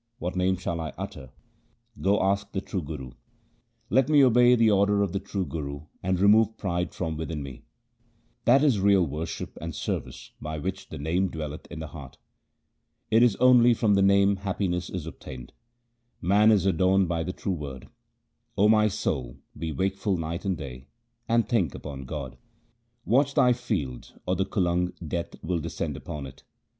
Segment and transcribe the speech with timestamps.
[0.17, 1.29] What name shall I utter?
[2.01, 3.11] Go ask the true Guru.
[3.91, 7.65] Let me obey the order of the true Guru and remove pride from within me.
[8.45, 12.17] That is real worship and service by which the Name dwelleth in the heart.
[13.11, 15.53] It is only from the Name happiness is obtained;
[16.19, 17.87] man is adorned by the true Word.
[18.57, 20.87] O my soul, be wakeful night and day,
[21.29, 22.37] and think upon God.
[23.05, 26.41] Watch thy field or the kulang Death will descend upon it.